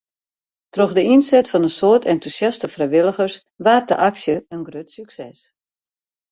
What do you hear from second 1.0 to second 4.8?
ynset fan in soad entûsjaste frijwilligers waard de aksje in